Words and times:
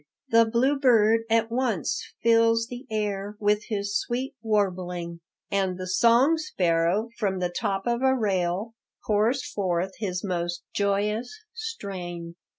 The 0.29 0.45
bluebird 0.45 1.25
at 1.29 1.51
once 1.51 2.01
fills 2.23 2.65
the 2.69 2.87
air 2.89 3.37
with 3.39 3.65
his 3.65 3.95
sweet 3.95 4.33
warbling, 4.41 5.19
and 5.51 5.77
the 5.77 5.85
song 5.85 6.39
sparrow, 6.39 7.09
from 7.19 7.37
the 7.37 7.49
top 7.49 7.85
of 7.85 8.01
a 8.01 8.15
rail, 8.17 8.73
pours 9.05 9.45
forth 9.45 9.91
his 9.99 10.23
most 10.23 10.63
joyous 10.73 11.43
strain." 11.53 12.33